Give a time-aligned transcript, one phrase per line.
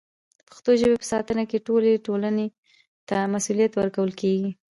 [0.37, 2.47] د پښتو ژبې په ساتنه کې ټولې ټولنې
[3.09, 4.51] ته مسوولیت ورکول کېږي.